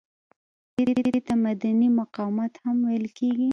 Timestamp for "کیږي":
3.17-3.49